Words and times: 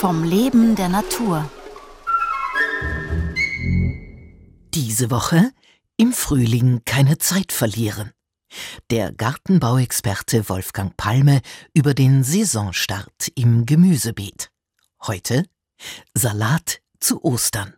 Vom 0.00 0.24
Leben 0.24 0.76
der 0.76 0.88
Natur. 0.88 1.50
Diese 4.74 5.10
Woche 5.10 5.50
im 5.96 6.12
Frühling 6.12 6.82
keine 6.84 7.18
Zeit 7.18 7.52
verlieren. 7.52 8.12
Der 8.90 9.12
Gartenbauexperte 9.12 10.48
Wolfgang 10.48 10.96
Palme 10.96 11.40
über 11.74 11.94
den 11.94 12.24
Saisonstart 12.24 13.28
im 13.34 13.66
Gemüsebeet. 13.66 14.50
Heute 15.06 15.44
Salat 16.14 16.80
zu 17.00 17.22
Ostern. 17.24 17.77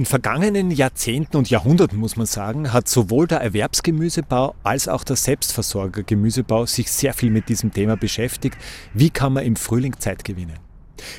In 0.00 0.06
vergangenen 0.06 0.70
Jahrzehnten 0.70 1.36
und 1.36 1.50
Jahrhunderten, 1.50 1.98
muss 1.98 2.16
man 2.16 2.24
sagen, 2.24 2.72
hat 2.72 2.88
sowohl 2.88 3.26
der 3.26 3.42
Erwerbsgemüsebau 3.42 4.54
als 4.62 4.88
auch 4.88 5.04
der 5.04 5.16
Selbstversorgergemüsebau 5.16 6.64
sich 6.64 6.90
sehr 6.90 7.12
viel 7.12 7.30
mit 7.30 7.50
diesem 7.50 7.70
Thema 7.70 7.98
beschäftigt. 7.98 8.56
Wie 8.94 9.10
kann 9.10 9.34
man 9.34 9.44
im 9.44 9.56
Frühling 9.56 9.98
Zeit 9.98 10.24
gewinnen? 10.24 10.56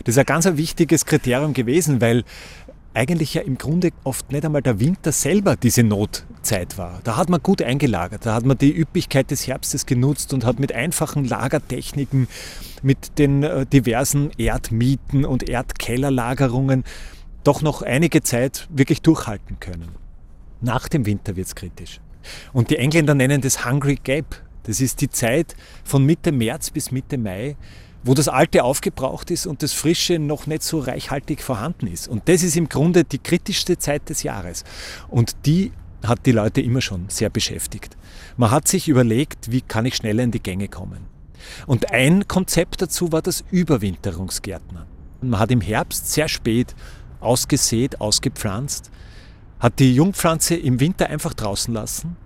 Das 0.03 0.15
ist 0.15 0.17
ein 0.17 0.25
ganz 0.25 0.47
wichtiges 0.47 1.05
Kriterium 1.05 1.53
gewesen, 1.53 2.01
weil 2.01 2.23
eigentlich 2.95 3.35
ja 3.35 3.43
im 3.43 3.59
Grunde 3.59 3.91
oft 4.03 4.31
nicht 4.31 4.45
einmal 4.45 4.63
der 4.63 4.79
Winter 4.79 5.11
selber 5.11 5.57
diese 5.57 5.83
Notzeit 5.83 6.79
war. 6.79 7.01
Da 7.03 7.17
hat 7.17 7.29
man 7.29 7.43
gut 7.43 7.61
eingelagert, 7.61 8.25
da 8.25 8.33
hat 8.33 8.45
man 8.45 8.57
die 8.57 8.75
Üppigkeit 8.75 9.29
des 9.29 9.45
Herbstes 9.45 9.85
genutzt 9.85 10.33
und 10.33 10.43
hat 10.43 10.59
mit 10.59 10.73
einfachen 10.73 11.25
Lagertechniken, 11.25 12.27
mit 12.81 13.19
den 13.19 13.43
äh, 13.43 13.67
diversen 13.67 14.31
Erdmieten 14.39 15.23
und 15.23 15.47
Erdkellerlagerungen 15.47 16.83
doch 17.43 17.61
noch 17.61 17.81
einige 17.81 18.21
Zeit 18.21 18.67
wirklich 18.69 19.01
durchhalten 19.01 19.59
können. 19.59 19.89
Nach 20.61 20.87
dem 20.87 21.05
Winter 21.05 21.35
wird 21.35 21.47
es 21.47 21.55
kritisch. 21.55 21.99
Und 22.53 22.69
die 22.69 22.77
Engländer 22.77 23.15
nennen 23.15 23.41
das 23.41 23.65
Hungry 23.65 23.99
Gap. 24.03 24.41
Das 24.63 24.79
ist 24.79 25.01
die 25.01 25.09
Zeit 25.09 25.55
von 25.83 26.05
Mitte 26.05 26.31
März 26.31 26.69
bis 26.69 26.91
Mitte 26.91 27.17
Mai, 27.17 27.55
wo 28.03 28.13
das 28.13 28.27
Alte 28.27 28.63
aufgebraucht 28.63 29.31
ist 29.31 29.47
und 29.47 29.63
das 29.63 29.73
Frische 29.73 30.19
noch 30.19 30.45
nicht 30.45 30.63
so 30.63 30.79
reichhaltig 30.79 31.41
vorhanden 31.41 31.87
ist. 31.87 32.07
Und 32.07 32.29
das 32.29 32.43
ist 32.43 32.55
im 32.57 32.69
Grunde 32.69 33.03
die 33.03 33.19
kritischste 33.19 33.77
Zeit 33.77 34.09
des 34.09 34.23
Jahres. 34.23 34.63
Und 35.09 35.35
die 35.45 35.71
hat 36.03 36.25
die 36.25 36.31
Leute 36.31 36.61
immer 36.61 36.81
schon 36.81 37.05
sehr 37.09 37.29
beschäftigt. 37.29 37.97
Man 38.37 38.51
hat 38.51 38.67
sich 38.67 38.87
überlegt, 38.87 39.51
wie 39.51 39.61
kann 39.61 39.85
ich 39.85 39.95
schneller 39.95 40.23
in 40.23 40.31
die 40.31 40.41
Gänge 40.41 40.67
kommen. 40.67 41.05
Und 41.67 41.91
ein 41.91 42.27
Konzept 42.27 42.81
dazu 42.81 43.11
war 43.11 43.21
das 43.21 43.43
Überwinterungsgärtnern. 43.51 44.85
Man 45.21 45.39
hat 45.39 45.51
im 45.51 45.61
Herbst 45.61 46.11
sehr 46.11 46.27
spät 46.27 46.75
ausgesät, 47.21 48.01
ausgepflanzt, 48.01 48.91
hat 49.59 49.79
die 49.79 49.93
Jungpflanze 49.93 50.55
im 50.55 50.79
Winter 50.79 51.07
einfach 51.07 51.33
draußen 51.33 51.73
lassen 51.73 52.17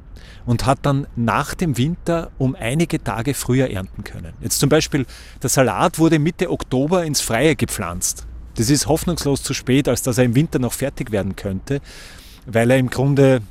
und 0.45 0.65
hat 0.65 0.79
dann 0.83 1.07
nach 1.15 1.53
dem 1.53 1.77
Winter 1.77 2.31
um 2.37 2.55
einige 2.55 3.03
Tage 3.03 3.33
früher 3.33 3.69
ernten 3.69 4.03
können. 4.03 4.33
Jetzt 4.41 4.59
zum 4.59 4.69
Beispiel, 4.69 5.05
der 5.41 5.49
Salat 5.49 5.99
wurde 5.99 6.19
Mitte 6.19 6.49
Oktober 6.49 7.03
ins 7.03 7.21
Freie 7.21 7.55
gepflanzt. 7.55 8.25
Das 8.55 8.69
ist 8.69 8.87
hoffnungslos 8.87 9.43
zu 9.43 9.53
spät, 9.53 9.87
als 9.87 10.01
dass 10.01 10.17
er 10.17 10.23
im 10.23 10.35
Winter 10.35 10.59
noch 10.59 10.73
fertig 10.73 11.11
werden 11.11 11.35
könnte, 11.35 11.81
weil 12.45 12.71
er 12.71 12.77
im 12.77 12.89
Grunde 12.89 13.41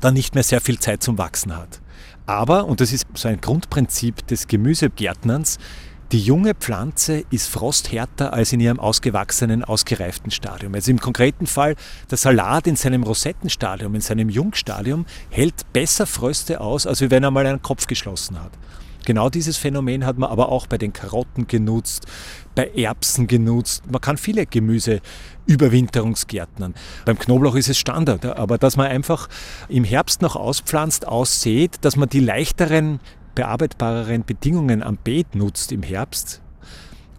dann 0.00 0.14
nicht 0.14 0.34
mehr 0.34 0.44
sehr 0.44 0.60
viel 0.60 0.78
Zeit 0.78 1.02
zum 1.02 1.18
Wachsen 1.18 1.56
hat. 1.56 1.80
Aber, 2.26 2.66
und 2.66 2.80
das 2.80 2.92
ist 2.92 3.06
so 3.14 3.28
ein 3.28 3.40
Grundprinzip 3.40 4.26
des 4.26 4.46
Gemüsegärtnerns, 4.46 5.58
die 6.12 6.20
junge 6.20 6.54
Pflanze 6.54 7.24
ist 7.30 7.48
frosthärter 7.48 8.32
als 8.32 8.52
in 8.52 8.60
ihrem 8.60 8.78
ausgewachsenen, 8.78 9.64
ausgereiften 9.64 10.30
Stadium. 10.30 10.74
Also 10.74 10.90
im 10.92 11.00
konkreten 11.00 11.46
Fall, 11.46 11.74
der 12.10 12.18
Salat 12.18 12.66
in 12.66 12.76
seinem 12.76 13.02
Rosettenstadium, 13.02 13.94
in 13.94 14.00
seinem 14.00 14.28
Jungstadium, 14.28 15.06
hält 15.30 15.72
besser 15.72 16.06
Fröste 16.06 16.60
aus, 16.60 16.86
als 16.86 17.00
wenn 17.00 17.24
er 17.24 17.30
mal 17.30 17.46
einen 17.46 17.62
Kopf 17.62 17.86
geschlossen 17.86 18.40
hat. 18.40 18.52
Genau 19.04 19.30
dieses 19.30 19.56
Phänomen 19.56 20.04
hat 20.04 20.18
man 20.18 20.30
aber 20.30 20.50
auch 20.50 20.66
bei 20.66 20.78
den 20.78 20.92
Karotten 20.92 21.46
genutzt, 21.46 22.06
bei 22.56 22.68
Erbsen 22.70 23.28
genutzt. 23.28 23.84
Man 23.88 24.00
kann 24.00 24.16
viele 24.16 24.46
Gemüse 24.46 25.00
Überwinterungsgärtnern. 25.46 26.74
Beim 27.04 27.16
Knoblauch 27.16 27.54
ist 27.54 27.68
es 27.68 27.78
Standard, 27.78 28.24
aber 28.24 28.58
dass 28.58 28.76
man 28.76 28.88
einfach 28.88 29.28
im 29.68 29.84
Herbst 29.84 30.22
noch 30.22 30.34
auspflanzt, 30.34 31.06
aussät, 31.06 31.76
dass 31.82 31.94
man 31.94 32.08
die 32.08 32.18
leichteren 32.18 32.98
bearbeitbareren 33.36 34.24
Bedingungen 34.24 34.82
am 34.82 34.96
Beet 34.96 35.36
nutzt 35.36 35.70
im 35.70 35.84
Herbst, 35.84 36.42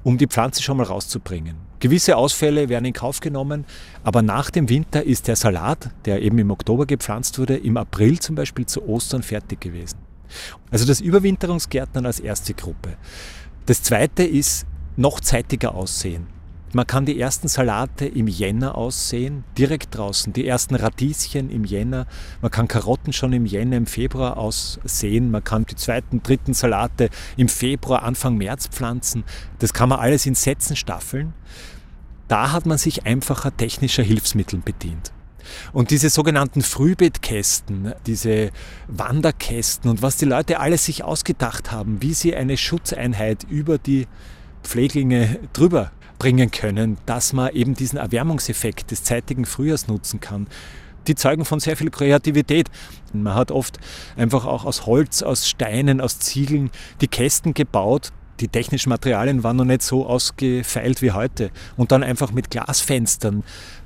um 0.04 0.18
die 0.18 0.28
Pflanze 0.28 0.62
schon 0.62 0.76
mal 0.76 0.84
rauszubringen. 0.84 1.56
Gewisse 1.80 2.18
Ausfälle 2.18 2.68
werden 2.68 2.86
in 2.86 2.94
Kauf 2.94 3.22
genommen, 3.22 3.64
aber 4.04 4.22
nach 4.22 4.50
dem 4.50 4.68
Winter 4.68 5.04
ist 5.04 5.28
der 5.28 5.38
Salat, 5.38 5.92
der 6.04 6.22
eben 6.22 6.40
im 6.40 6.52
Oktober 6.52 6.86
gepflanzt 6.86 7.40
wurde, 7.40 7.56
im 7.56 7.78
April 7.78 8.20
zum 8.20 8.36
Beispiel 8.36 8.66
zu 8.66 8.86
Ostern 8.86 9.24
fertig 9.24 9.62
gewesen. 9.62 10.00
Also 10.72 10.86
das 10.86 11.00
Überwinterungsgärtnern 11.00 12.06
als 12.06 12.20
erste 12.20 12.54
Gruppe. 12.54 12.98
Das 13.68 13.84
zweite 13.84 14.24
ist 14.24 14.66
noch 14.98 15.20
zeitiger 15.20 15.76
aussehen. 15.76 16.28
Man 16.74 16.86
kann 16.86 17.06
die 17.06 17.18
ersten 17.18 17.48
Salate 17.48 18.06
im 18.06 18.28
Jänner 18.28 18.76
aussehen, 18.76 19.46
direkt 19.58 19.98
draußen. 19.98 20.34
Die 20.34 20.46
ersten 20.46 20.76
Radieschen 20.76 21.50
im 21.50 21.64
Jänner. 21.64 22.08
Man 22.42 22.52
kann 22.52 22.68
Karotten 22.68 23.14
schon 23.14 23.32
im 23.32 23.46
Jänner, 23.46 23.78
im 23.78 23.86
Februar 23.86 24.36
aussehen. 24.36 25.32
Man 25.32 25.46
kann 25.46 25.66
die 25.66 25.76
zweiten, 25.76 26.22
dritten 26.22 26.54
Salate 26.54 27.10
im 27.38 27.48
Februar, 27.48 28.04
Anfang 28.04 28.36
März 28.36 28.68
pflanzen. 28.68 29.24
Das 29.60 29.74
kann 29.74 29.88
man 29.88 30.00
alles 30.00 30.26
in 30.26 30.36
Sätzen 30.36 30.76
staffeln. 30.76 31.34
Da 32.28 32.52
hat 32.52 32.66
man 32.66 32.78
sich 32.78 33.06
einfacher 33.06 33.56
technischer 33.56 34.04
Hilfsmittel 34.04 34.60
bedient. 34.60 35.14
Und 35.72 35.92
diese 35.92 36.10
sogenannten 36.10 36.62
Frühbettkästen, 36.62 37.94
diese 38.06 38.52
Wanderkästen 38.90 39.90
und 39.90 40.02
was 40.02 40.18
die 40.18 40.26
Leute 40.26 40.60
alles 40.60 40.84
sich 40.84 41.06
ausgedacht 41.06 41.72
haben, 41.72 42.02
wie 42.02 42.14
sie 42.14 42.36
eine 42.36 42.58
Schutzeinheit 42.58 43.46
über 43.46 43.78
die 43.78 44.08
Pfleglinge 44.64 45.40
drüber 45.54 45.92
bringen 46.20 46.52
können, 46.52 46.98
dass 47.06 47.34
man 47.34 47.54
eben 47.54 47.74
diesen 47.74 47.98
Erwärmungseffekt 47.98 48.92
des 48.92 49.04
zeitigen 49.04 49.46
Frühjahrs 49.46 49.88
nutzen 49.88 50.20
kann. 50.20 50.48
Die 51.08 51.16
zeugen 51.16 51.46
von 51.46 51.60
sehr 51.60 51.78
viel 51.78 51.90
Kreativität. 51.90 52.70
Man 53.14 53.34
hat 53.34 53.52
oft 53.52 53.80
einfach 54.18 54.46
auch 54.46 54.66
aus 54.66 54.86
Holz, 54.86 55.24
aus 55.24 55.48
Steinen, 55.48 56.02
aus 56.02 56.20
Ziegeln 56.20 56.70
die 57.00 57.08
Kästen 57.08 57.54
gebaut. 57.54 58.12
Die 58.42 58.50
technischen 58.50 58.90
Materialien 58.90 59.44
waren 59.44 59.56
noch 59.56 59.66
nicht 59.66 59.82
so 59.82 60.06
ausgefeilt 60.06 61.02
wie 61.02 61.12
heute. 61.12 61.50
Und 61.78 61.92
dann 61.92 62.04
einfach 62.04 62.32
mit 62.32 62.52
Glasfenstern 62.52 63.44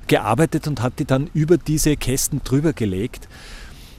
gearbeitet 0.08 0.66
und 0.66 0.82
hat 0.82 0.98
die 0.98 1.04
dann 1.04 1.30
über 1.32 1.58
diese 1.58 1.96
Kästen 1.96 2.42
drüber 2.42 2.72
gelegt. 2.72 3.28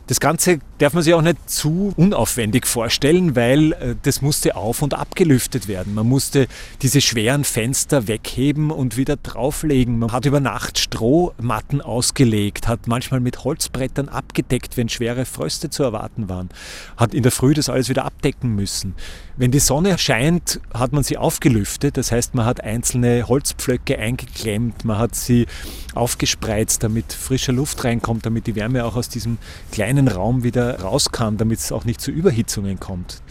Das 0.08 0.20
Ganze 0.20 0.60
darf 0.80 0.94
man 0.94 1.04
sich 1.04 1.14
auch 1.14 1.22
nicht 1.22 1.50
zu 1.50 1.94
unaufwendig 1.98 2.66
vorstellen, 2.66 3.36
weil 3.36 3.74
äh, 3.74 3.96
das 4.02 4.22
musste 4.22 4.56
auf- 4.56 4.82
und 4.82 4.94
abgelüftet 4.94 5.68
werden. 5.68 5.94
Man 5.94 6.08
musste 6.08 6.48
diese 6.82 7.02
schweren 7.02 7.44
Fenster 7.44 8.08
wegheben 8.08 8.72
und 8.72 8.98
wieder 8.98 9.16
drauflegen. 9.18 10.00
Man 10.00 10.12
hat 10.12 10.26
über 10.26 10.40
Nacht 10.40 10.80
Strohmatten 10.80 11.82
ausgelegt, 11.82 12.68
hat 12.68 12.88
manchmal 12.88 13.20
mit 13.20 13.44
Holzbrettern 13.44 14.10
abgedeckt, 14.10 14.78
wenn 14.78 14.90
schwere 14.90 15.26
Fröste 15.26 15.70
zu 15.70 15.84
erwarten 15.84 16.30
waren, 16.30 16.50
hat 16.98 17.14
in 17.14 17.24
der 17.24 17.32
Früh 17.32 17.54
das 17.54 17.70
alles 17.70 17.90
wieder 17.90 18.06
abdecken 18.06 18.56
müssen. 18.56 18.96
Wenn 19.36 19.52
die 19.52 19.60
Sonne 19.60 19.98
scheint, 19.98 20.60
hat 20.74 20.94
man 20.94 21.04
sie 21.04 21.18
aufgelüftet, 21.18 21.98
das 21.98 22.12
heißt, 22.12 22.36
man 22.36 22.46
hat 22.46 22.64
einzelne 22.64 23.28
Holzpflöcke 23.28 23.98
eingeklemmt, 23.98 24.86
man 24.86 25.00
hat 25.00 25.16
sie 25.16 25.48
aufgespreizt, 25.96 26.84
damit 26.84 27.14
frische 27.14 27.52
Luft 27.52 27.84
reinkommt, 27.84 28.26
damit 28.26 28.48
die 28.48 28.56
Wärme 28.56 28.86
auch 28.86 28.96
aus 28.96 29.10
diesem 29.10 29.38
kleinen 29.72 30.08
Raum 30.08 30.44
wieder 30.44 30.73
raus 30.82 31.12
kann, 31.12 31.38
damit 31.38 31.60
es 31.60 31.72
auch 31.72 31.86
nicht 31.86 32.02
zu 32.02 32.12
Überhitzungen 32.12 32.80
kommt. 32.80 33.22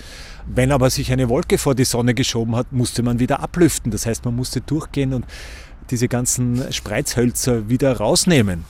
Wenn 0.47 0.73
aber 0.73 0.91
sich 0.91 1.13
eine 1.13 1.29
Wolke 1.29 1.59
vor 1.59 1.75
die 1.75 1.85
Sonne 1.85 2.15
geschoben 2.15 2.57
hat, 2.57 2.73
musste 2.73 3.03
man 3.03 3.19
wieder 3.19 3.41
ablüften. 3.41 3.93
Das 3.93 4.07
heißt, 4.07 4.25
man 4.25 4.35
musste 4.35 4.61
durchgehen 4.61 5.15
und 5.15 5.25
diese 5.91 6.09
ganzen 6.09 6.73
Spreizhölzer 6.73 7.69
wieder 7.69 7.97
rausnehmen. 7.97 8.65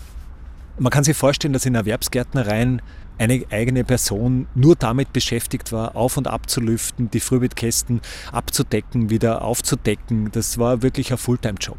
Man 0.78 0.90
kann 0.90 1.04
sich 1.04 1.16
vorstellen, 1.16 1.52
dass 1.52 1.66
in 1.66 1.74
Erwerbsgärtnereien 1.74 2.82
eine 3.18 3.44
eigene 3.50 3.84
Person 3.84 4.46
nur 4.54 4.74
damit 4.74 5.12
beschäftigt 5.12 5.70
war, 5.70 5.96
auf 5.96 6.16
und 6.16 6.26
ab 6.26 6.48
zu 6.48 6.60
lüften, 6.60 7.10
die 7.10 7.20
Frühbettkästen 7.20 8.00
abzudecken, 8.32 9.10
wieder 9.10 9.42
aufzudecken. 9.42 10.30
Das 10.32 10.58
war 10.58 10.82
wirklich 10.82 11.12
ein 11.12 11.18
Fulltime-Job. 11.18 11.78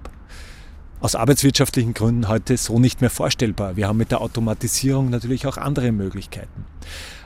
Aus 1.04 1.16
arbeitswirtschaftlichen 1.16 1.94
Gründen 1.94 2.30
heute 2.30 2.56
so 2.56 2.80
nicht 2.80 3.02
mehr 3.02 3.10
vorstellbar. 3.10 3.76
Wir 3.76 3.90
haben 3.90 3.98
mit 3.98 4.12
der 4.12 4.22
Automatisierung 4.22 5.10
natürlich 5.10 5.46
auch 5.46 5.58
andere 5.58 5.92
Möglichkeiten. 5.92 6.66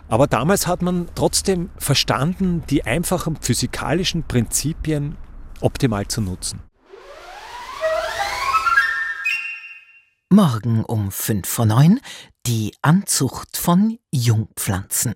Aber 0.08 0.26
damals 0.26 0.66
hat 0.66 0.82
man 0.82 1.08
trotzdem 1.14 1.70
verstanden, 1.78 2.64
die 2.72 2.86
einfachen 2.86 3.36
physikalischen 3.40 4.24
Prinzipien 4.24 5.16
optimal 5.62 6.08
zu 6.08 6.22
nutzen. 6.22 6.60
Morgen 10.32 10.84
um 10.84 11.12
5 11.12 11.48
vor 11.48 11.68
9 11.68 12.00
die 12.48 12.74
Anzucht 12.82 13.58
von 13.58 14.00
Jungpflanzen. 14.12 15.14